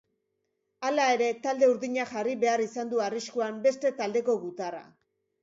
Hala 0.87 1.03
ere, 1.17 1.27
talde 1.43 1.69
urdinak 1.73 2.15
jarri 2.15 2.33
behar 2.45 2.65
izan 2.65 2.91
du 2.95 3.03
arriskuan 3.09 3.61
beste 3.69 3.95
taldeko 4.03 4.39
gutarra. 4.49 4.83